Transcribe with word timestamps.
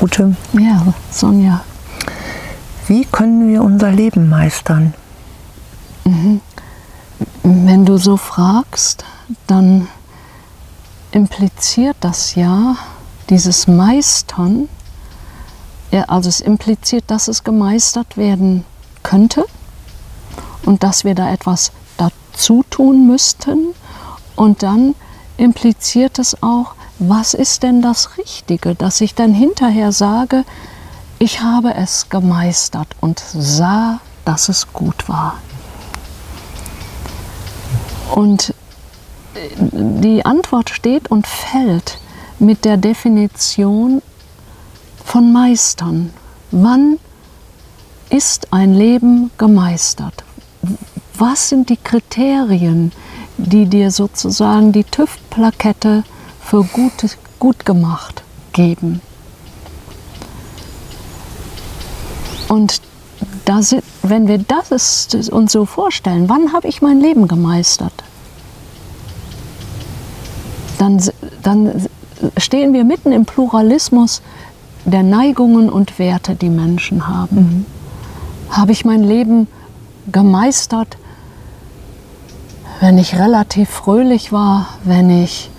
Ute, 0.00 0.36
Ja, 0.52 0.94
Sonja. 1.10 1.62
wie 2.86 3.04
können 3.04 3.48
wir 3.48 3.62
unser 3.62 3.90
Leben 3.90 4.28
meistern? 4.28 4.94
Wenn 7.42 7.84
du 7.84 7.96
so 7.96 8.16
fragst, 8.16 9.04
dann 9.46 9.88
impliziert 11.10 11.96
das 12.00 12.34
ja 12.34 12.76
dieses 13.30 13.66
Meistern, 13.66 14.68
ja, 15.90 16.02
also 16.04 16.28
es 16.28 16.40
impliziert, 16.40 17.04
dass 17.08 17.26
es 17.28 17.42
gemeistert 17.42 18.16
werden 18.16 18.64
könnte 19.02 19.44
und 20.66 20.82
dass 20.82 21.04
wir 21.04 21.14
da 21.14 21.32
etwas 21.32 21.72
dazu 21.96 22.64
tun 22.70 23.06
müssten 23.06 23.74
und 24.34 24.62
dann 24.62 24.94
impliziert 25.36 26.18
es 26.18 26.42
auch, 26.42 26.74
was 26.98 27.34
ist 27.34 27.62
denn 27.62 27.82
das 27.82 28.16
Richtige, 28.18 28.74
dass 28.74 29.00
ich 29.00 29.14
dann 29.14 29.34
hinterher 29.34 29.92
sage, 29.92 30.44
ich 31.18 31.42
habe 31.42 31.74
es 31.74 32.08
gemeistert 32.08 32.88
und 33.00 33.20
sah, 33.20 34.00
dass 34.24 34.48
es 34.48 34.72
gut 34.72 35.08
war. 35.08 35.38
Und 38.14 38.54
äh, 39.34 39.48
die 39.58 40.24
Antwort 40.24 40.70
steht 40.70 41.10
und 41.10 41.26
fällt 41.26 41.98
mit 42.38 42.64
der 42.64 42.76
Definition 42.76 44.02
von 45.04 45.32
Meistern. 45.32 46.12
Wann 46.50 46.98
ist 48.10 48.52
ein 48.52 48.74
Leben 48.74 49.30
gemeistert? 49.38 50.25
Was 51.18 51.48
sind 51.48 51.70
die 51.70 51.76
Kriterien, 51.76 52.92
die 53.38 53.66
dir 53.66 53.90
sozusagen 53.90 54.72
die 54.72 54.84
TÜV-Plakette 54.84 56.04
für 56.40 56.62
gut, 56.64 57.16
gut 57.38 57.64
gemacht 57.64 58.22
geben? 58.52 59.00
Und 62.48 62.82
da 63.46 63.62
sind, 63.62 63.82
wenn 64.02 64.28
wir 64.28 64.38
das 64.38 64.70
ist, 64.70 65.30
uns 65.30 65.52
so 65.52 65.64
vorstellen, 65.64 66.28
wann 66.28 66.52
habe 66.52 66.68
ich 66.68 66.82
mein 66.82 67.00
Leben 67.00 67.28
gemeistert? 67.28 67.94
Dann, 70.78 71.02
dann 71.42 71.86
stehen 72.36 72.74
wir 72.74 72.84
mitten 72.84 73.12
im 73.12 73.24
Pluralismus 73.24 74.20
der 74.84 75.02
Neigungen 75.02 75.70
und 75.70 75.98
Werte, 75.98 76.34
die 76.34 76.50
Menschen 76.50 77.08
haben. 77.08 77.64
Habe 78.50 78.72
ich 78.72 78.84
mein 78.84 79.02
Leben 79.02 79.48
gemeistert, 80.12 80.98
wenn 82.80 82.98
ich 82.98 83.18
relativ 83.18 83.70
fröhlich 83.70 84.32
war, 84.32 84.66
wenn 84.84 85.08
ich 85.10 85.50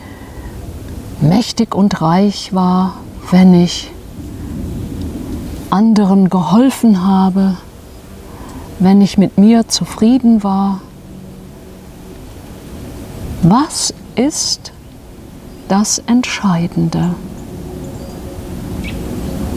mächtig 1.20 1.74
und 1.74 2.02
reich 2.02 2.54
war, 2.54 2.94
wenn 3.32 3.54
ich 3.54 3.92
anderen 5.70 6.30
geholfen 6.30 7.06
habe, 7.06 7.58
wenn 8.80 9.02
ich 9.02 9.18
mit 9.18 9.38
mir 9.38 9.68
zufrieden 9.68 10.44
war. 10.44 10.82
Was 13.42 13.94
ist 14.16 14.72
das 15.68 16.00
Entscheidende? 16.00 17.16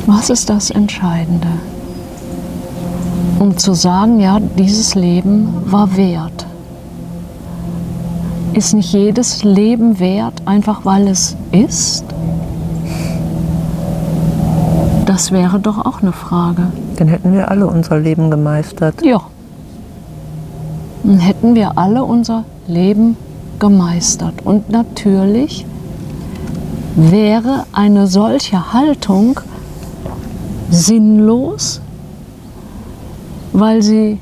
Was 0.06 0.30
ist 0.30 0.48
das 0.48 0.70
Entscheidende? 0.70 1.48
Um 3.39 3.56
zu 3.56 3.74
sagen, 3.74 4.19
ja, 4.20 4.41
dieses 4.41 4.95
Leben 4.95 5.70
war 5.70 5.97
wert. 5.97 6.39
Ist 8.52 8.74
nicht 8.74 8.92
jedes 8.92 9.44
Leben 9.44 10.00
wert, 10.00 10.42
einfach 10.44 10.84
weil 10.84 11.06
es 11.06 11.36
ist? 11.52 12.04
Das 15.06 15.30
wäre 15.30 15.61
doch 15.61 15.78
auch 15.78 16.02
eine 16.02 16.12
Frage. 16.12 16.72
Dann 16.96 17.08
hätten 17.08 17.33
wir 17.33 17.50
alle 17.50 17.66
unser 17.66 17.98
Leben 17.98 18.30
gemeistert. 18.30 19.02
Ja. 19.05 19.20
Dann 21.05 21.18
hätten 21.18 21.55
wir 21.55 21.78
alle 21.78 22.05
unser 22.05 22.44
Leben 22.66 23.16
gemeistert. 23.58 24.34
Und 24.44 24.68
natürlich 24.68 25.64
wäre 26.96 27.66
eine 27.72 28.08
solche 28.08 28.72
Haltung 28.72 29.40
sinnlos, 30.70 31.80
weil 33.52 33.83
sie 33.83 34.18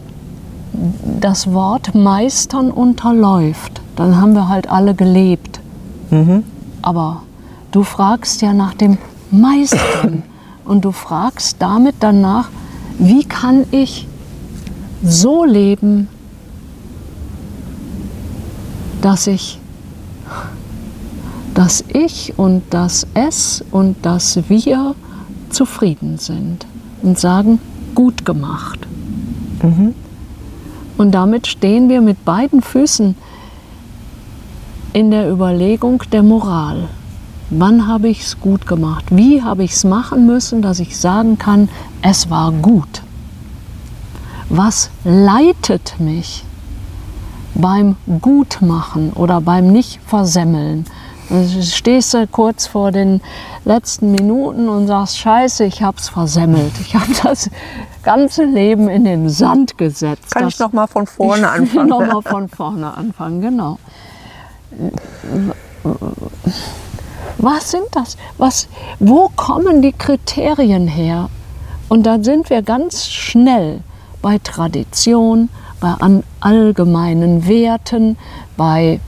das 1.21 1.53
Wort 1.53 1.94
meistern 1.94 2.71
unterläuft. 2.71 3.81
Dann 3.99 4.17
haben 4.21 4.33
wir 4.33 4.49
halt 4.49 4.71
alle 4.71 4.95
gelebt. 4.95 5.59
Mhm. 6.11 6.45
Aber 6.83 7.23
du 7.73 7.83
fragst 7.83 8.41
ja 8.43 8.53
nach 8.53 8.75
dem 8.75 8.97
Meistern 9.33 10.23
und 10.65 10.85
du 10.85 10.93
fragst 10.93 11.57
damit 11.59 11.97
danach, 11.99 12.49
wie 13.01 13.25
kann 13.25 13.65
ich 13.73 14.07
so 15.03 15.45
leben, 15.45 16.09
dass 19.03 19.27
ich 19.27 19.59
dass 21.55 21.83
ich 21.93 22.39
und 22.39 22.63
das 22.71 23.05
Es 23.15 23.65
und 23.73 23.97
das 24.03 24.39
Wir 24.49 24.95
zufrieden 25.51 26.17
sind 26.19 26.67
und 27.03 27.19
sagen, 27.19 27.59
gut 27.97 28.25
gemacht. 28.25 28.87
Und 30.99 31.11
damit 31.11 31.49
stehen 31.49 31.89
wir 31.89 32.01
mit 32.01 32.25
beiden 32.25 32.63
Füßen 32.63 33.17
in 34.93 35.10
der 35.10 35.31
Überlegung 35.31 36.03
der 36.12 36.22
Moral. 36.22 36.88
Wann 37.50 37.87
habe 37.87 38.09
ich 38.09 38.22
es 38.22 38.41
gut 38.41 38.66
gemacht? 38.66 39.06
Wie 39.10 39.43
habe 39.43 39.65
ich 39.65 39.72
es 39.72 39.84
machen 39.84 40.26
müssen, 40.26 40.60
dass 40.60 40.81
ich 40.81 40.99
sagen 40.99 41.38
kann, 41.38 41.69
es 42.03 42.28
war 42.31 42.53
gut? 42.53 43.03
Was 44.50 44.91
leitet 45.04 45.94
mich 45.99 46.44
beim 47.54 47.97
Gutmachen 48.21 49.12
oder 49.12 49.41
beim 49.41 49.72
Nicht-Versemmeln? 49.72 50.84
Also 51.31 51.60
stehst 51.60 52.15
du 52.15 52.26
kurz 52.26 52.66
vor 52.66 52.91
den 52.91 53.20
letzten 53.65 54.12
Minuten 54.12 54.69
und 54.69 54.87
sagst, 54.87 55.19
scheiße, 55.19 55.65
ich 55.65 55.82
habe 55.82 55.99
es 55.99 56.09
versemmelt. 56.09 56.72
Ich 56.81 56.94
habe 56.94 57.12
das 57.22 57.50
ganze 58.03 58.44
Leben 58.44 58.88
in 58.88 59.05
den 59.05 59.28
Sand 59.28 59.76
gesetzt. 59.76 60.31
Kann 60.31 60.44
das, 60.44 60.55
ich 60.55 60.60
noch 60.60 60.72
mal 60.72 60.87
von 60.87 61.06
vorne 61.06 61.43
ich 61.43 61.49
anfangen? 61.49 61.88
noch 61.88 62.06
mal 62.06 62.22
von 62.22 62.49
vorne 62.49 62.94
anfangen, 62.97 63.43
genau. 63.43 63.78
Was 67.39 67.71
sind 67.71 67.87
das? 67.93 68.17
Was, 68.37 68.69
wo 68.99 69.31
kommen 69.37 69.81
die 69.83 69.93
Kriterien 69.93 70.89
her? 70.89 71.31
Und 71.89 72.05
da 72.05 72.23
sind 72.23 72.51
wir 72.51 72.62
ganz 72.62 73.06
schnell 73.06 73.81
bei 74.21 74.39
Tradition, 74.39 75.49
bei 75.81 75.95
allgemeinen 76.41 77.47
Werten, 77.47 78.19
bei 78.56 79.01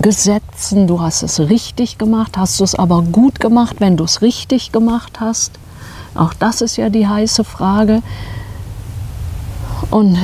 Gesetzen. 0.00 0.86
Du 0.86 1.00
hast 1.00 1.22
es 1.22 1.38
richtig 1.40 1.98
gemacht, 1.98 2.36
hast 2.36 2.60
du 2.60 2.64
es 2.64 2.74
aber 2.74 3.02
gut 3.02 3.40
gemacht, 3.40 3.76
wenn 3.80 3.96
du 3.96 4.04
es 4.04 4.22
richtig 4.22 4.72
gemacht 4.72 5.20
hast? 5.20 5.52
Auch 6.14 6.34
das 6.34 6.60
ist 6.60 6.76
ja 6.76 6.88
die 6.90 7.06
heiße 7.06 7.44
Frage. 7.44 8.02
Und 9.90 10.16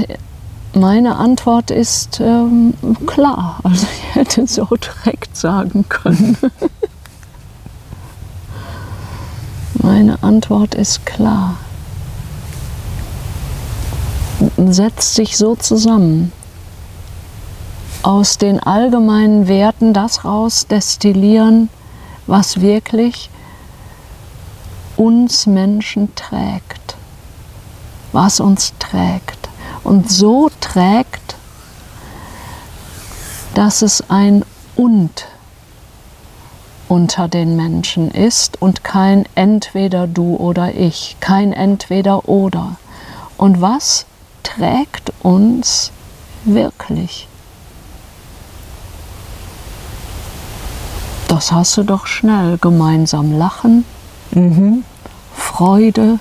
meine 0.74 1.16
Antwort 1.16 1.70
ist 1.70 2.20
ähm, 2.20 2.74
klar. 3.06 3.60
Also 3.62 3.86
ich 3.92 4.14
hätte 4.14 4.46
so 4.46 4.66
direkt 4.66 5.36
sagen 5.36 5.84
können. 5.88 6.36
Meine 9.82 10.22
Antwort 10.22 10.74
ist 10.74 11.06
klar. 11.06 11.56
Setzt 14.56 15.14
sich 15.14 15.36
so 15.36 15.56
zusammen. 15.56 16.32
Aus 18.02 18.38
den 18.38 18.60
allgemeinen 18.60 19.48
Werten 19.48 19.92
das 19.92 20.24
rausdestillieren, 20.24 21.68
was 22.26 22.60
wirklich 22.60 23.30
uns 24.96 25.46
Menschen 25.46 26.14
trägt. 26.14 26.96
Was 28.12 28.40
uns 28.40 28.74
trägt. 28.78 29.37
Und 29.84 30.10
so 30.10 30.50
trägt, 30.60 31.36
dass 33.54 33.82
es 33.82 34.10
ein 34.10 34.44
Und 34.76 35.26
unter 36.88 37.28
den 37.28 37.56
Menschen 37.56 38.10
ist 38.10 38.60
und 38.62 38.82
kein 38.82 39.26
entweder 39.34 40.06
du 40.06 40.36
oder 40.36 40.74
ich, 40.74 41.16
kein 41.20 41.52
entweder 41.52 42.28
oder. 42.28 42.76
Und 43.36 43.60
was 43.60 44.06
trägt 44.42 45.12
uns 45.22 45.92
wirklich? 46.44 47.28
Das 51.28 51.52
hast 51.52 51.76
du 51.76 51.82
doch 51.82 52.06
schnell. 52.06 52.56
Gemeinsam 52.58 53.36
lachen, 53.36 53.84
Freude 55.34 56.18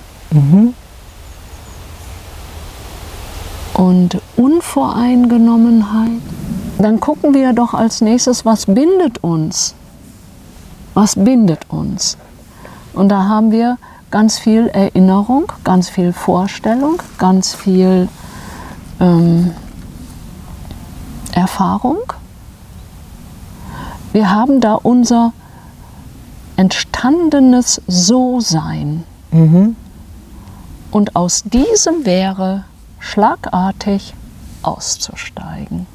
und 3.78 4.20
Unvoreingenommenheit, 4.36 6.22
dann 6.80 7.00
gucken 7.00 7.34
wir 7.34 7.54
doch 7.54 7.74
als 7.74 8.02
nächstes, 8.02 8.44
was 8.44 8.66
bindet 8.66 9.24
uns? 9.24 9.76
Was 10.94 11.16
bindet 11.16 11.70
uns? 11.70 12.18
Und 12.94 13.10
da 13.10 13.24
haben 13.26 13.52
wir 13.52 13.78
ganz 14.10 14.40
viel 14.40 14.68
Erinnerung, 14.68 15.52
ganz 15.64 15.90
viel 15.90 16.12
Vorstellung, 16.12 17.02
ganz 17.20 17.54
viel 17.54 18.10
ähm, 19.00 19.52
Erfahrung. 21.34 22.00
Wir 24.12 24.32
haben 24.32 24.60
da 24.60 24.74
unser 24.74 25.34
entstandenes 26.56 27.80
So-Sein. 27.88 29.04
Mhm. 29.32 29.76
Und 30.90 31.16
aus 31.16 31.44
diesem 31.44 32.06
wäre 32.06 32.64
schlagartig 33.00 34.14
auszusteigen. 34.62 35.88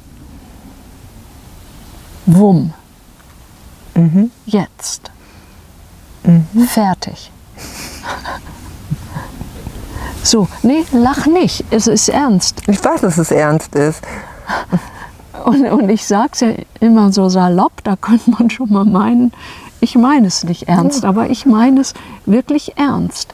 Wumm. 2.25 2.73
Mhm. 3.95 4.31
Jetzt. 4.45 5.11
Fertig. 6.67 7.31
So, 10.25 10.47
nee, 10.61 10.85
lach 10.93 11.25
nicht. 11.25 11.65
Es 11.69 11.85
ist 11.87 12.07
ernst. 12.07 12.61
Ich 12.67 12.83
weiß, 12.83 13.01
dass 13.01 13.17
es 13.17 13.29
ernst 13.29 13.75
ist. 13.75 14.01
Und, 15.43 15.65
und 15.65 15.89
ich 15.89 16.05
sage 16.05 16.29
es 16.31 16.39
ja 16.39 16.47
immer 16.79 17.11
so 17.11 17.27
salopp, 17.27 17.83
da 17.83 17.97
könnte 17.97 18.31
man 18.31 18.49
schon 18.49 18.71
mal 18.71 18.85
meinen, 18.85 19.33
ich 19.81 19.95
meine 19.95 20.27
es 20.27 20.45
nicht 20.45 20.69
ernst, 20.69 21.03
aber 21.03 21.29
ich 21.29 21.45
meine 21.45 21.81
es 21.81 21.93
wirklich 22.25 22.77
ernst. 22.77 23.33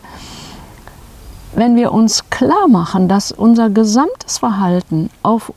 Wenn 1.54 1.76
wir 1.76 1.92
uns 1.92 2.30
klar 2.30 2.68
machen, 2.68 3.08
dass 3.08 3.32
unser 3.32 3.70
gesamtes 3.70 4.38
Verhalten 4.38 5.10
auf 5.24 5.52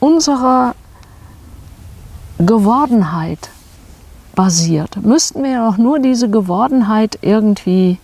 unserer 0.00 0.74
Gewordenheit 2.38 3.50
basiert, 4.34 4.96
müssten 5.02 5.42
wir 5.42 5.64
doch 5.64 5.76
nur 5.76 5.98
diese 5.98 6.30
Gewordenheit 6.30 7.18
irgendwie 7.22 7.98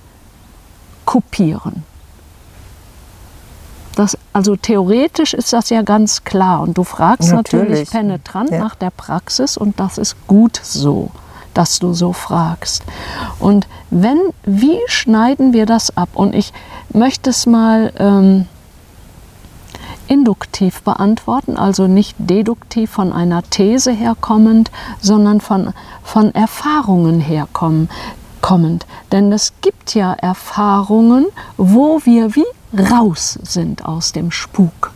kopieren. 1.04 1.84
Das, 3.96 4.16
also 4.32 4.54
theoretisch 4.54 5.34
ist 5.34 5.52
das 5.52 5.70
ja 5.70 5.82
ganz 5.82 6.22
klar 6.22 6.60
und 6.60 6.78
du 6.78 6.84
fragst 6.84 7.32
natürlich, 7.32 7.68
Natürlich. 7.68 7.90
penetrant 7.90 8.50
Ja. 8.50 8.60
nach 8.60 8.76
der 8.76 8.90
Praxis 8.90 9.56
und 9.56 9.80
das 9.80 9.98
ist 9.98 10.14
gut 10.28 10.60
so, 10.62 11.10
dass 11.54 11.78
du 11.78 11.92
so 11.92 12.12
fragst. 12.12 12.82
Und 13.38 13.66
wenn, 13.90 14.18
wie 14.44 14.78
schneiden 14.86 15.52
wir 15.52 15.66
das 15.66 15.96
ab? 15.96 16.10
Und 16.14 16.34
ich 16.34 16.52
möchte 16.92 17.30
es 17.30 17.46
mal 17.46 17.92
ähm, 17.98 18.46
induktiv 20.08 20.82
beantworten, 20.82 21.56
also 21.56 21.86
nicht 21.86 22.16
deduktiv 22.18 22.90
von 22.90 23.12
einer 23.12 23.42
These 23.42 23.92
herkommend, 23.92 24.70
sondern 25.00 25.40
von, 25.40 25.72
von 26.02 26.34
Erfahrungen 26.34 27.20
herkommen, 27.20 27.88
kommend. 28.40 28.86
Denn 29.12 29.32
es 29.32 29.52
gibt 29.60 29.94
ja 29.94 30.12
Erfahrungen, 30.12 31.26
wo 31.56 32.00
wir 32.04 32.34
wie 32.34 32.46
raus 32.90 33.38
sind 33.42 33.84
aus 33.84 34.12
dem 34.12 34.30
Spuk. 34.30 34.92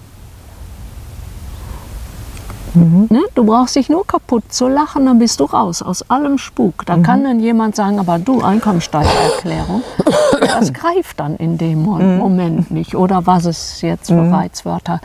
Ne? 2.75 3.21
Du 3.35 3.45
brauchst 3.45 3.77
dich 3.77 3.89
nur 3.91 4.07
kaputt 4.07 4.45
zu 4.53 4.67
lachen, 4.69 5.05
dann 5.07 5.19
bist 5.19 5.41
du 5.41 5.45
raus 5.45 5.83
aus 5.83 6.09
allem 6.11 6.39
Spuk. 6.39 6.87
Da 6.87 6.97
kann 6.99 7.23
dann 7.25 7.39
jemand 7.41 7.77
sagen, 7.77 7.99
aber 7.99 8.19
du, 8.19 8.41
Einkommensteuererklärung, 8.43 9.83
das 10.41 10.73
greift 10.73 11.21
dann 11.21 11.37
in 11.37 11.59
dem 11.59 11.83
Mo- 11.83 11.99
Moment 11.99 12.71
nicht. 12.71 12.95
Oder 12.95 13.27
was 13.27 13.45
es 13.45 13.83
jetzt 13.83 14.09
für 14.09 14.31
Reizwörter 14.33 15.01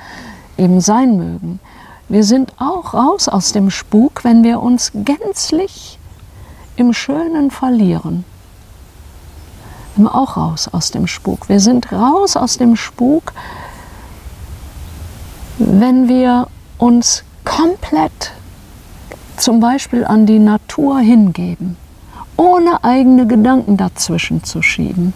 eben 0.57 0.79
sein 0.81 1.17
mögen. 1.17 1.59
Wir 2.09 2.23
sind 2.23 2.53
auch 2.57 2.93
raus 2.93 3.27
aus 3.27 3.51
dem 3.51 3.69
Spuk, 3.69 4.23
wenn 4.23 4.43
wir 4.45 4.61
uns 4.61 4.91
gänzlich 4.95 5.99
im 6.77 6.93
Schönen 6.93 7.51
verlieren. 7.51 8.23
Sind 9.95 10.05
wir 10.05 10.15
auch 10.15 10.37
raus 10.37 10.69
aus 10.71 10.91
dem 10.91 11.05
Spuk. 11.07 11.49
Wir 11.49 11.59
sind 11.59 11.91
raus 11.91 12.37
aus 12.37 12.57
dem 12.57 12.77
Spuk, 12.77 13.33
wenn 15.57 16.07
wir 16.07 16.47
uns 16.77 17.23
komplett 17.47 18.33
zum 19.37 19.59
Beispiel 19.59 20.03
an 20.03 20.25
die 20.25 20.39
Natur 20.39 20.99
hingeben, 20.99 21.77
ohne 22.35 22.83
eigene 22.83 23.25
Gedanken 23.25 23.77
dazwischen 23.77 24.43
zu 24.43 24.61
schieben. 24.61 25.13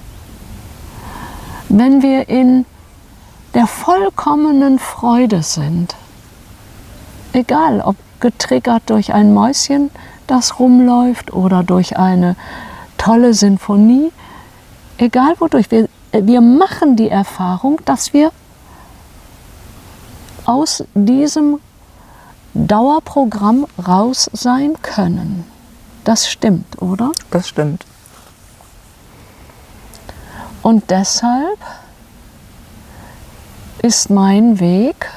Wenn 1.67 2.01
wir 2.01 2.29
in 2.29 2.65
der 3.53 3.67
vollkommenen 3.67 4.79
Freude 4.79 5.43
sind, 5.43 5.95
egal 7.33 7.81
ob 7.81 7.95
getriggert 8.21 8.83
durch 8.85 9.13
ein 9.13 9.33
Mäuschen, 9.33 9.89
das 10.27 10.59
rumläuft 10.59 11.33
oder 11.33 11.63
durch 11.63 11.97
eine 11.97 12.35
tolle 12.97 13.33
Sinfonie, 13.33 14.11
egal 14.97 15.35
wodurch, 15.39 15.69
wir, 15.71 15.89
wir 16.13 16.39
machen 16.39 16.95
die 16.95 17.09
Erfahrung, 17.09 17.81
dass 17.83 18.13
wir 18.13 18.31
aus 20.45 20.83
diesem 20.93 21.59
Dauerprogramm 22.53 23.65
raus 23.87 24.29
sein 24.33 24.73
können. 24.81 25.45
Das 26.03 26.29
stimmt, 26.29 26.81
oder? 26.81 27.11
Das 27.29 27.47
stimmt. 27.47 27.85
Und 30.61 30.89
deshalb 30.89 31.59
ist 33.81 34.09
mein 34.09 34.59
Weg 34.59 35.09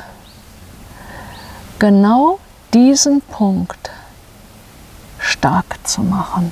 genau 1.78 2.38
diesen 2.72 3.20
Punkt 3.20 3.90
stark 5.18 5.78
zu 5.84 6.02
machen. 6.02 6.50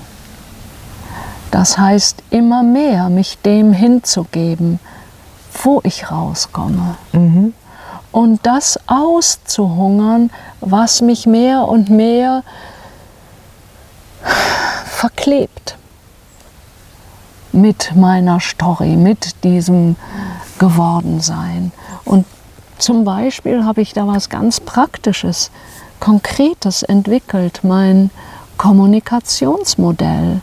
Das 1.50 1.78
heißt, 1.78 2.22
immer 2.30 2.62
mehr 2.62 3.08
mich 3.08 3.38
dem 3.38 3.72
hinzugeben, 3.72 4.78
wo 5.62 5.80
ich 5.84 6.10
rauskomme. 6.10 6.96
Und 8.12 8.40
das 8.46 8.78
auszuhungern, 8.86 10.30
was 10.60 11.00
mich 11.00 11.26
mehr 11.26 11.66
und 11.66 11.88
mehr 11.88 12.44
verklebt 14.84 15.76
mit 17.52 17.94
meiner 17.96 18.38
Story, 18.40 18.96
mit 18.96 19.42
diesem 19.44 19.96
Gewordensein. 20.58 21.72
Und 22.04 22.26
zum 22.78 23.04
Beispiel 23.04 23.64
habe 23.64 23.80
ich 23.80 23.92
da 23.92 24.06
was 24.06 24.28
ganz 24.28 24.60
Praktisches, 24.60 25.50
Konkretes 26.00 26.82
entwickelt, 26.82 27.60
mein 27.62 28.10
Kommunikationsmodell. 28.58 30.40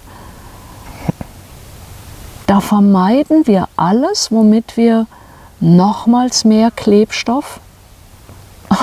Da 2.47 2.61
vermeiden 2.61 3.45
wir 3.45 3.67
alles, 3.75 4.31
womit 4.31 4.77
wir 4.77 5.05
nochmals 5.59 6.45
mehr 6.45 6.71
Klebstoff 6.71 7.59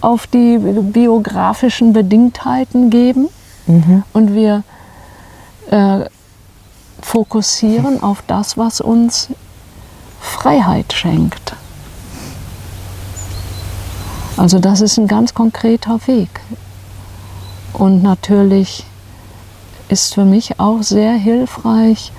auf 0.00 0.26
die 0.26 0.58
biografischen 0.58 1.92
Bedingtheiten 1.92 2.90
geben 2.90 3.28
und 4.12 4.34
wir 4.34 4.62
äh, 5.70 6.04
fokussieren 7.02 8.02
auf 8.02 8.22
das, 8.26 8.58
was 8.58 8.80
uns 8.80 9.28
Freiheit 10.20 10.92
schenkt. 10.92 11.54
Also 14.36 14.58
das 14.58 14.80
ist 14.80 14.98
ein 14.98 15.06
ganz 15.06 15.34
konkreter 15.34 16.00
Weg. 16.06 16.40
Und 17.72 18.02
natürlich 18.02 18.84
ist 19.88 20.14
für 20.14 20.24
mich 20.24 20.58
auch 20.58 20.82
sehr 20.82 21.12
hilfreich, 21.12 22.12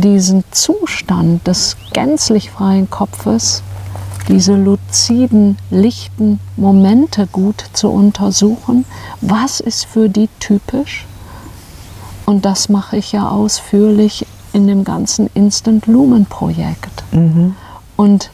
diesen 0.00 0.44
Zustand 0.50 1.46
des 1.46 1.76
gänzlich 1.92 2.50
freien 2.50 2.90
Kopfes, 2.90 3.62
diese 4.28 4.54
luziden, 4.54 5.56
lichten 5.70 6.38
Momente 6.56 7.26
gut 7.26 7.64
zu 7.72 7.88
untersuchen. 7.88 8.84
Was 9.20 9.60
ist 9.60 9.86
für 9.86 10.08
die 10.08 10.28
typisch? 10.38 11.06
Und 12.26 12.44
das 12.44 12.68
mache 12.68 12.96
ich 12.96 13.12
ja 13.12 13.28
ausführlich 13.28 14.26
in 14.52 14.66
dem 14.66 14.84
ganzen 14.84 15.30
Instant 15.34 15.86
Lumen 15.86 16.26
Projekt. 16.26 17.04
Und 17.96 18.30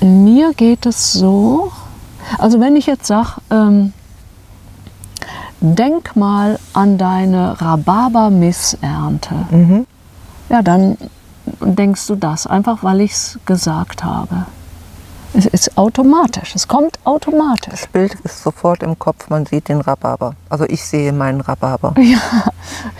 mir 0.00 0.54
geht 0.54 0.86
es 0.86 1.12
so, 1.12 1.72
also 2.38 2.60
wenn 2.60 2.76
ich 2.76 2.86
jetzt 2.86 3.06
sage, 3.06 3.40
ähm, 3.50 3.92
denk 5.60 6.16
mal 6.16 6.58
an 6.72 6.96
deine 6.96 7.60
Rhabarber-Missernte, 7.60 9.34
ja, 10.48 10.62
dann 10.62 10.96
denkst 11.60 12.06
du 12.06 12.16
das, 12.16 12.46
einfach 12.46 12.82
weil 12.82 13.00
ich 13.00 13.12
es 13.12 13.38
gesagt 13.46 14.04
habe. 14.04 14.46
Es 15.36 15.46
ist 15.46 15.76
automatisch, 15.76 16.54
es 16.54 16.68
kommt 16.68 16.98
automatisch. 17.02 17.70
Das 17.70 17.86
Bild 17.88 18.14
ist 18.22 18.42
sofort 18.42 18.84
im 18.84 18.96
Kopf, 18.98 19.28
man 19.30 19.46
sieht 19.46 19.68
den 19.68 19.80
Rhabarber. 19.80 20.36
Also 20.48 20.64
ich 20.68 20.84
sehe 20.84 21.12
meinen 21.12 21.40
Rhabarber. 21.40 21.94
Ja, 22.00 22.20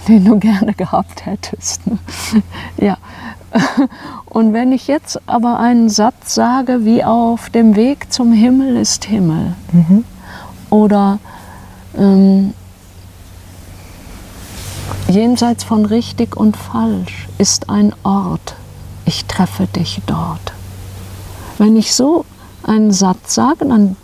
den 0.09 0.25
du 0.25 0.39
gerne 0.39 0.75
gehabt 0.75 1.27
hättest. 1.27 1.83
Ja, 2.77 2.97
Und 4.27 4.53
wenn 4.53 4.73
ich 4.73 4.89
jetzt 4.89 5.21
aber 5.27 5.59
einen 5.59 5.89
Satz 5.89 6.35
sage, 6.35 6.85
wie 6.85 7.05
auf 7.05 7.51
dem 7.51 7.77
Weg 7.77 8.13
zum 8.13 8.33
Himmel 8.33 8.77
ist 8.77 9.05
Himmel, 9.05 9.55
oder 10.71 11.19
ähm, 11.97 12.53
jenseits 15.15 15.65
von 15.65 15.87
richtig 15.87 16.37
und 16.37 16.57
falsch 16.57 17.29
ist 17.39 17.71
ein 17.71 17.95
Ort, 18.03 18.55
ich 19.05 19.25
treffe 19.27 19.67
dich 19.67 20.03
dort. 20.07 20.53
Wenn 21.59 21.77
ich 21.77 21.95
so 21.95 22.25
einen 22.63 22.91
Satz 22.91 23.35
sage, 23.35 23.67
dann 23.67 23.97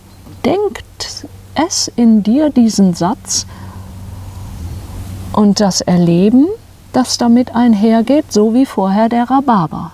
denkt 0.45 1.27
es 1.55 1.91
in 1.97 2.23
dir 2.23 2.51
diesen 2.51 2.95
Satz 2.95 3.47
und 5.33 5.61
das 5.61 5.81
Erleben, 5.81 6.47
das 6.93 7.19
damit 7.19 7.55
einhergeht, 7.55 8.33
so 8.33 8.55
wie 8.55 8.67
vorher 8.67 9.09
der 9.09 9.31
Rhabarber. 9.31 9.93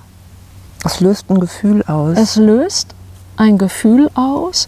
Es 0.84 1.00
löst 1.00 1.30
ein 1.30 1.40
Gefühl 1.40 1.82
aus. 1.84 2.16
Es 2.16 2.36
löst 2.36 2.94
ein 3.36 3.58
Gefühl 3.58 4.10
aus 4.14 4.66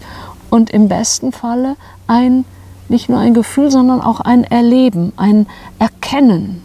und 0.49 0.69
im 0.69 0.87
besten 0.87 1.31
Falle 1.31 1.75
ein, 2.07 2.45
nicht 2.89 3.09
nur 3.09 3.19
ein 3.19 3.33
Gefühl, 3.33 3.71
sondern 3.71 4.01
auch 4.01 4.19
ein 4.19 4.43
Erleben, 4.43 5.13
ein 5.15 5.47
Erkennen. 5.77 6.61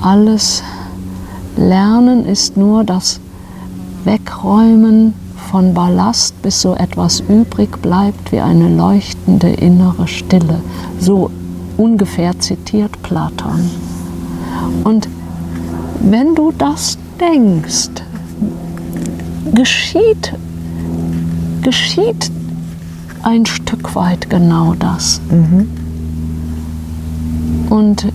Alles 0.00 0.62
Lernen 1.56 2.26
ist 2.26 2.56
nur 2.56 2.82
das 2.82 3.20
Wegräumen 4.04 5.14
von 5.50 5.74
Ballast, 5.74 6.40
bis 6.42 6.60
so 6.60 6.74
etwas 6.74 7.20
übrig 7.20 7.80
bleibt 7.82 8.32
wie 8.32 8.40
eine 8.40 8.74
leuchtende 8.74 9.48
innere 9.48 10.08
Stille. 10.08 10.60
So 10.98 11.30
ungefähr 11.76 12.38
zitiert 12.40 13.00
Platon. 13.02 13.70
Und 14.82 15.08
wenn 16.00 16.34
du 16.34 16.52
das 16.56 16.98
denkst, 17.20 17.90
geschieht, 19.54 20.32
geschieht 21.62 22.30
ein 23.22 23.46
Stück 23.46 23.94
weit 23.94 24.28
genau 24.30 24.74
das. 24.74 25.20
Mhm. 25.30 25.68
Und 27.70 28.06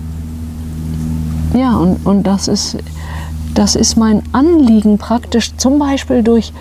ja, 1.54 1.76
und, 1.76 2.04
und 2.06 2.22
das, 2.24 2.48
ist, 2.48 2.76
das 3.54 3.74
ist 3.74 3.96
mein 3.96 4.22
Anliegen 4.32 4.98
praktisch, 4.98 5.56
zum 5.56 5.78
Beispiel 5.78 6.22
durch 6.22 6.52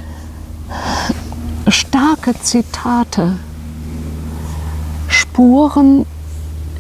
starke 1.68 2.34
Zitate, 2.42 3.34
Spuren 5.08 6.06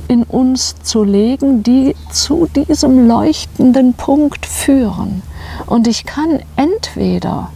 in 0.07 0.23
uns 0.23 0.75
zu 0.81 1.03
legen, 1.03 1.63
die 1.63 1.95
zu 2.11 2.47
diesem 2.47 3.07
leuchtenden 3.07 3.93
Punkt 3.93 4.45
führen. 4.45 5.21
Und 5.65 5.87
ich 5.87 6.05
kann 6.05 6.39
entweder, 6.55 7.51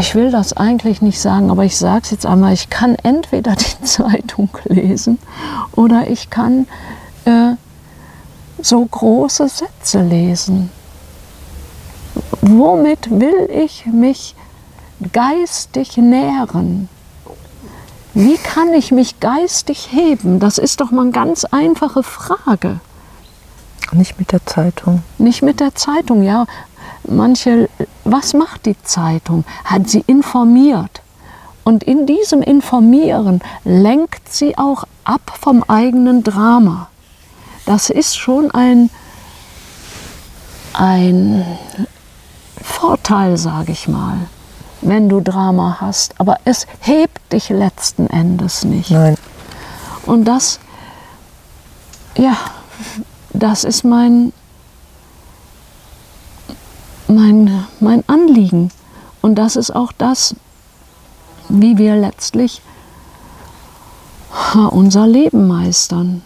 ich 0.00 0.14
will 0.14 0.30
das 0.30 0.54
eigentlich 0.54 1.02
nicht 1.02 1.20
sagen, 1.20 1.50
aber 1.50 1.64
ich 1.64 1.76
sage 1.76 2.02
es 2.04 2.10
jetzt 2.10 2.26
einmal, 2.26 2.54
ich 2.54 2.70
kann 2.70 2.96
entweder 3.02 3.54
die 3.54 3.82
Zeitung 3.84 4.48
lesen 4.64 5.18
oder 5.72 6.08
ich 6.08 6.30
kann 6.30 6.66
äh, 7.26 7.54
so 8.60 8.84
große 8.84 9.48
Sätze 9.48 10.00
lesen. 10.00 10.70
Womit 12.40 13.10
will 13.10 13.50
ich 13.50 13.86
mich 13.86 14.34
geistig 15.12 15.96
nähren? 15.96 16.88
Wie 18.14 18.36
kann 18.36 18.72
ich 18.72 18.92
mich 18.92 19.18
geistig 19.18 19.88
heben? 19.90 20.38
Das 20.38 20.58
ist 20.58 20.80
doch 20.80 20.92
mal 20.92 21.02
eine 21.02 21.10
ganz 21.10 21.44
einfache 21.44 22.02
Frage. 22.02 22.78
Nicht 23.92 24.18
mit 24.18 24.32
der 24.32 24.44
Zeitung. 24.46 25.02
Nicht 25.18 25.42
mit 25.42 25.60
der 25.60 25.74
Zeitung, 25.74 26.22
ja. 26.22 26.46
Manche, 27.08 27.68
was 28.04 28.34
macht 28.34 28.66
die 28.66 28.80
Zeitung? 28.82 29.44
Hat 29.64 29.88
sie 29.88 30.04
informiert. 30.06 31.02
Und 31.64 31.82
in 31.82 32.06
diesem 32.06 32.42
Informieren 32.42 33.40
lenkt 33.64 34.32
sie 34.32 34.58
auch 34.58 34.84
ab 35.04 35.38
vom 35.40 35.62
eigenen 35.62 36.22
Drama. 36.22 36.88
Das 37.64 37.88
ist 37.88 38.16
schon 38.16 38.50
ein, 38.50 38.90
ein 40.74 41.44
Vorteil, 42.62 43.38
sage 43.38 43.72
ich 43.72 43.88
mal 43.88 44.18
wenn 44.84 45.08
du 45.08 45.20
Drama 45.20 45.78
hast, 45.80 46.18
aber 46.20 46.38
es 46.44 46.66
hebt 46.80 47.32
dich 47.32 47.48
letzten 47.48 48.06
Endes 48.06 48.64
nicht. 48.64 48.90
Nein. 48.90 49.16
Und 50.06 50.24
das, 50.26 50.60
ja, 52.16 52.36
das 53.32 53.64
ist 53.64 53.84
mein, 53.84 54.32
mein, 57.14 57.64
mein 57.80 58.04
Anliegen. 58.08 58.70
Und 59.22 59.36
das 59.36 59.56
ist 59.56 59.74
auch 59.74 59.92
das, 59.92 60.34
wie 61.48 61.78
wir 61.78 61.96
letztlich 61.96 62.62
unser 64.70 65.06
Leben 65.06 65.46
meistern. 65.46 66.22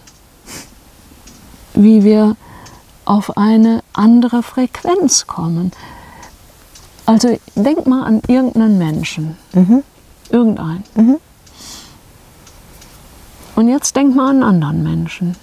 Wie 1.75 2.03
wir 2.03 2.37
auf 3.05 3.37
eine 3.37 3.83
andere 3.93 4.43
Frequenz 4.43 5.27
kommen. 5.27 5.73
Also 7.07 7.39
denk 7.55 7.87
mal 7.87 8.05
an 8.05 8.21
irgendeinen 8.27 8.79
Menschen. 8.79 9.37
Mhm. 9.53 9.83
Irgendeinen. 10.31 10.85
Mhm. 10.95 11.17
Und 13.57 13.69
jetzt 13.69 13.97
denk 13.97 14.15
mal 14.15 14.29
an 14.29 14.43
einen 14.43 14.63
anderen 14.63 14.83
Menschen. 14.83 15.37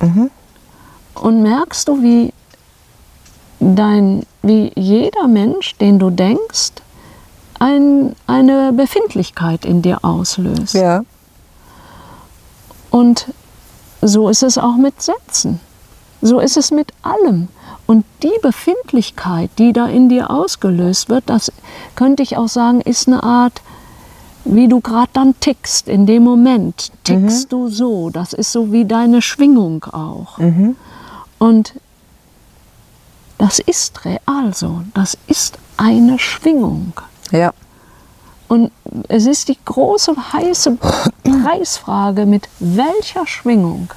Mhm. 0.00 0.30
Und 1.14 1.42
merkst 1.42 1.88
du, 1.88 2.02
wie 2.02 2.32
dein, 3.60 4.24
wie 4.42 4.72
jeder 4.74 5.28
Mensch, 5.28 5.76
den 5.76 5.98
du 5.98 6.10
denkst, 6.10 6.72
ein, 7.58 8.14
eine 8.26 8.72
Befindlichkeit 8.72 9.64
in 9.64 9.82
dir 9.82 10.04
auslöst. 10.04 10.74
Ja. 10.74 11.02
Und 12.90 13.26
so 14.00 14.28
ist 14.28 14.42
es 14.42 14.58
auch 14.58 14.76
mit 14.76 15.02
Sätzen. 15.02 15.60
So 16.20 16.40
ist 16.40 16.56
es 16.56 16.70
mit 16.70 16.92
allem. 17.02 17.48
Und 17.86 18.04
die 18.22 18.38
Befindlichkeit, 18.42 19.50
die 19.58 19.72
da 19.72 19.86
in 19.86 20.08
dir 20.08 20.30
ausgelöst 20.30 21.08
wird, 21.08 21.24
das 21.26 21.52
könnte 21.94 22.22
ich 22.22 22.36
auch 22.36 22.48
sagen, 22.48 22.80
ist 22.80 23.08
eine 23.08 23.22
Art, 23.22 23.62
wie 24.44 24.68
du 24.68 24.80
gerade 24.80 25.10
dann 25.12 25.38
tickst. 25.40 25.88
In 25.88 26.06
dem 26.06 26.24
Moment 26.24 26.92
tickst 27.04 27.46
mhm. 27.46 27.48
du 27.50 27.68
so. 27.68 28.10
Das 28.10 28.32
ist 28.32 28.52
so 28.52 28.72
wie 28.72 28.84
deine 28.84 29.22
Schwingung 29.22 29.84
auch. 29.84 30.38
Mhm. 30.38 30.76
Und 31.38 31.74
das 33.38 33.58
ist 33.58 34.04
real 34.04 34.52
so. 34.52 34.82
Das 34.94 35.16
ist 35.26 35.58
eine 35.76 36.18
Schwingung. 36.18 36.92
Ja. 37.30 37.52
Und 38.48 38.72
es 39.08 39.26
ist 39.26 39.48
die 39.48 39.58
große 39.64 40.14
heiße 40.32 40.78
Preisfrage, 41.22 42.26
mit 42.26 42.48
welcher 42.58 43.26
Schwingung 43.26 43.92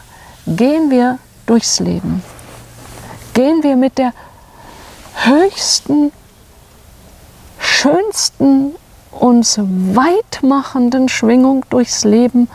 gehen 0.46 0.92
wir 0.92 1.20
durchs 1.46 1.80
Leben? 1.80 2.22
gehen 3.34 3.64
wir 3.64 3.76
mit 3.76 3.98
der 3.98 4.14
höchsten, 5.16 6.12
schönsten, 7.60 8.76
uns 9.12 9.60
weitmachenden 9.60 11.10
Schwingung 11.10 11.66
durchs 11.70 12.04
Leben 12.04 12.48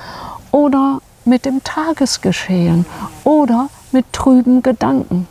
oder 0.53 1.01
mit 1.25 1.45
dem 1.45 1.63
Tagesgeschehen 1.65 2.87
oder 3.25 3.69
mit 3.93 4.13
trüben 4.13 4.63
Gedanken. 4.63 5.29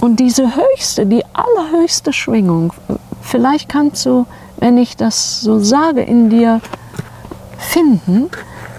Und 0.00 0.20
diese 0.20 0.54
höchste, 0.54 1.06
die 1.06 1.24
allerhöchste 1.32 2.12
Schwingung, 2.12 2.72
vielleicht 3.20 3.68
kannst 3.68 4.06
du, 4.06 4.26
wenn 4.58 4.78
ich 4.78 4.96
das 4.96 5.40
so 5.40 5.58
sage, 5.58 6.02
in 6.02 6.30
dir 6.30 6.60
finden, 7.58 8.30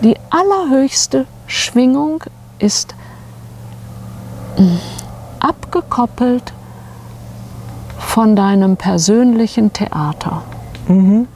die 0.02 0.16
allerhöchste 0.30 1.26
Schwingung 1.48 2.24
ist 2.60 2.96
abgekoppelt 5.40 6.54
von 7.98 8.36
deinem 8.36 8.78
persönlichen 8.78 9.72
Theater. 9.72 10.42
Mhm. 10.88 11.28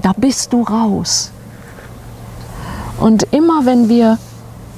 Da 0.00 0.12
bist 0.16 0.52
du 0.52 0.62
raus. 0.62 1.30
Und 2.98 3.24
immer 3.32 3.66
wenn 3.66 3.88
wir 3.88 4.18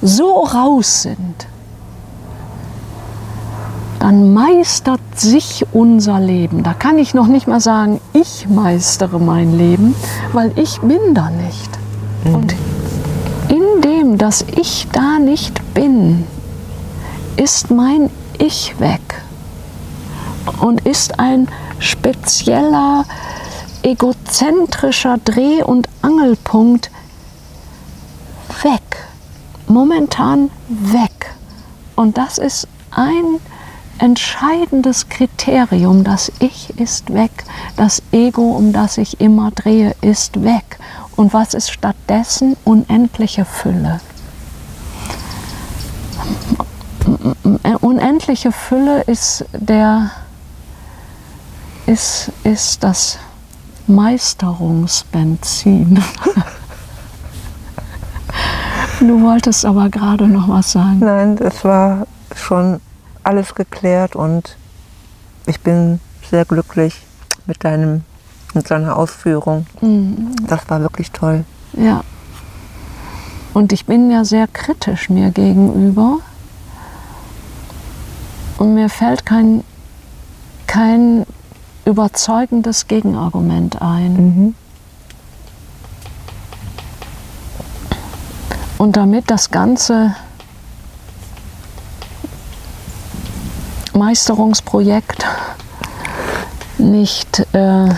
so 0.01 0.43
raus 0.43 1.03
sind, 1.03 1.47
dann 3.99 4.33
meistert 4.33 5.01
sich 5.15 5.65
unser 5.73 6.19
Leben. 6.19 6.63
Da 6.63 6.73
kann 6.73 6.97
ich 6.97 7.13
noch 7.13 7.27
nicht 7.27 7.47
mal 7.47 7.59
sagen, 7.59 7.99
ich 8.13 8.47
meistere 8.47 9.19
mein 9.19 9.57
Leben, 9.57 9.95
weil 10.33 10.51
ich 10.57 10.79
bin 10.81 11.13
da 11.13 11.29
nicht. 11.29 11.69
Mhm. 12.23 12.35
Und 12.35 12.55
in 13.49 13.81
dem, 13.81 14.17
dass 14.17 14.41
ich 14.41 14.87
da 14.91 15.19
nicht 15.19 15.61
bin, 15.73 16.25
ist 17.37 17.71
mein 17.71 18.09
Ich 18.37 18.79
weg 18.79 19.01
und 20.59 20.85
ist 20.85 21.19
ein 21.19 21.47
spezieller, 21.79 23.05
egozentrischer 23.83 25.17
Dreh- 25.23 25.63
und 25.63 25.87
Angelpunkt 26.01 26.91
weg. 28.63 28.81
momentan 29.67 30.49
weg. 30.69 31.35
Und 31.95 32.17
das 32.17 32.37
ist 32.37 32.67
ein 32.91 33.39
entscheidendes 33.99 35.09
Kriterium. 35.09 36.03
Das 36.03 36.31
Ich 36.39 36.79
ist 36.79 37.13
weg. 37.13 37.43
Das 37.75 38.01
Ego, 38.11 38.55
um 38.55 38.73
das 38.73 38.97
ich 38.97 39.21
immer 39.21 39.51
drehe, 39.51 39.95
ist 40.01 40.43
weg. 40.43 40.79
Und 41.15 41.33
was 41.33 41.53
ist 41.53 41.69
stattdessen? 41.71 42.57
Unendliche 42.63 43.45
Fülle. 43.45 44.01
Unendliche 47.81 48.51
Fülle 48.51 49.03
ist 49.03 49.45
der 49.53 50.09
ist, 51.85 52.31
ist 52.43 52.83
das 52.83 53.19
Meisterungsbenzin. 53.87 56.03
Du 58.99 59.21
wolltest 59.21 59.63
aber 59.63 59.89
gerade 59.89 60.27
noch 60.27 60.49
was 60.49 60.71
sagen. 60.71 60.97
Nein, 60.99 61.37
es 61.37 61.63
war 61.63 62.07
schon 62.35 62.81
alles 63.27 63.55
geklärt 63.55 64.15
und 64.15 64.55
ich 65.45 65.59
bin 65.59 65.99
sehr 66.29 66.45
glücklich 66.45 67.01
mit 67.45 67.63
deinem 67.63 68.03
mit 68.53 68.67
seiner 68.67 68.95
Ausführung. 68.95 69.65
Mhm. 69.81 70.35
Das 70.47 70.69
war 70.69 70.81
wirklich 70.81 71.11
toll. 71.11 71.43
Ja. 71.73 72.03
Und 73.53 73.73
ich 73.73 73.85
bin 73.85 74.09
ja 74.09 74.23
sehr 74.23 74.47
kritisch 74.47 75.09
mir 75.09 75.31
gegenüber. 75.31 76.19
Und 78.57 78.73
mir 78.73 78.89
fällt 78.89 79.25
kein, 79.25 79.63
kein 80.65 81.25
überzeugendes 81.85 82.87
Gegenargument 82.87 83.81
ein. 83.81 84.13
Mhm. 84.13 84.55
Und 88.77 88.95
damit 88.95 89.29
das 89.29 89.51
ganze 89.51 90.15
Meisterungsprojekt 93.97 95.25
nicht 96.77 97.39
äh, 97.53 97.89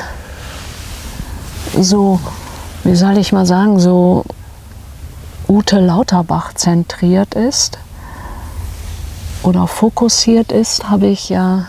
so, 1.79 2.19
wie 2.83 2.95
soll 2.95 3.17
ich 3.17 3.31
mal 3.31 3.45
sagen, 3.45 3.79
so 3.79 4.23
Ute 5.47 5.79
Lauterbach 5.79 6.53
zentriert 6.53 7.33
ist 7.33 7.79
oder 9.43 9.67
fokussiert 9.67 10.51
ist, 10.51 10.89
habe 10.89 11.07
ich 11.07 11.29
ja 11.29 11.65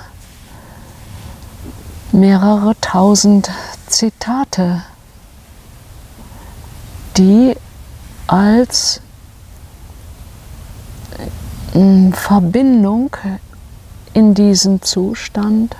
mehrere 2.12 2.74
tausend 2.80 3.50
Zitate, 3.86 4.82
die 7.16 7.56
als 8.26 9.00
äh, 11.74 12.12
Verbindung 12.12 13.16
in 14.14 14.34
diesen 14.34 14.82
Zustand 14.82 15.76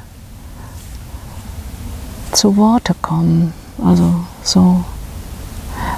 zu 2.33 2.57
Worte 2.57 2.95
kommen. 3.01 3.53
Also 3.85 4.15
so, 4.43 4.85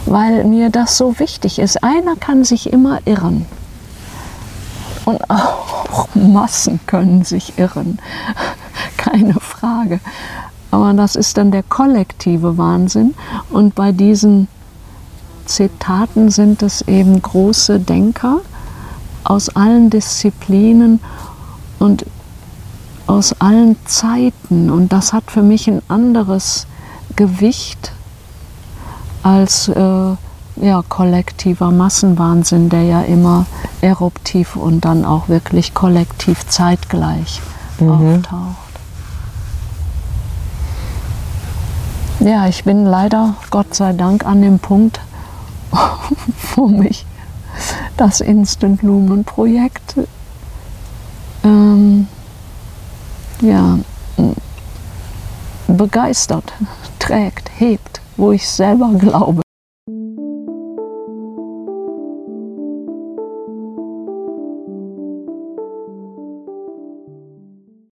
weil 0.07 0.45
mir 0.45 0.71
das 0.71 0.97
so 0.97 1.19
wichtig 1.19 1.59
ist. 1.59 1.83
Einer 1.83 2.17
kann 2.17 2.45
sich 2.45 2.73
immer 2.73 3.01
irren. 3.07 3.47
Und 5.05 5.29
auch 5.29 6.09
Massen 6.15 6.81
können 6.87 7.25
sich 7.25 7.59
irren. 7.59 7.99
Keine 8.97 9.35
Frage. 9.35 10.01
Aber 10.71 10.93
das 10.95 11.17
ist 11.17 11.37
dann 11.37 11.51
der 11.51 11.65
kollektive 11.65 12.57
Wahnsinn. 12.57 13.15
Und 13.51 13.75
bei 13.75 13.93
diesen 13.93 14.49
Zitaten 15.45 16.31
sind 16.31 16.62
es 16.62 16.83
eben 16.83 17.21
große 17.21 17.81
Denker 17.81 18.41
aus 19.25 19.51
allen 19.51 19.91
Disziplinen 19.91 21.01
und 21.79 22.07
aus 23.07 23.35
allen 23.41 23.77
Zeiten. 23.87 24.71
Und 24.71 24.93
das 24.93 25.13
hat 25.13 25.31
für 25.31 25.43
mich 25.43 25.69
ein 25.69 25.83
anderes 25.89 26.67
Gewicht 27.17 27.93
als 29.23 29.69
äh, 29.69 30.17
ja, 30.57 30.83
kollektiver 30.88 31.71
Massenwahnsinn, 31.71 32.69
der 32.69 32.83
ja 32.83 33.03
immer 33.03 33.47
eruptiv 33.81 34.57
und 34.57 34.85
dann 34.85 35.05
auch 35.05 35.29
wirklich 35.29 35.75
kollektiv 35.75 36.47
zeitgleich 36.47 37.41
mhm. 37.79 37.91
auftaucht. 37.91 38.57
Ja, 42.21 42.47
ich 42.47 42.62
bin 42.62 42.87
leider, 42.87 43.35
Gott 43.51 43.75
sei 43.75 43.93
Dank, 43.95 44.25
an 44.25 44.43
dem 44.43 44.61
Punkt, 44.61 45.01
wo 46.55 46.69
mich 46.69 47.05
das 47.97 48.21
Instant 48.21 48.83
Lumen 48.83 49.25
Projekt 49.25 49.97
ähm, 51.43 52.07
ja, 53.42 53.78
begeistert, 55.66 56.52
trägt, 56.98 57.50
hebt, 57.59 58.00
wo 58.16 58.33
ich 58.33 58.48
selber 58.48 58.90
glaube. 58.98 59.42